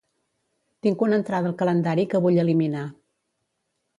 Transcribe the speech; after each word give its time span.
Tinc 0.85 1.03
una 1.07 1.19
entrada 1.21 1.51
al 1.51 1.59
calendari 1.59 2.07
que 2.13 2.21
vull 2.25 2.41
eliminar. 2.47 2.87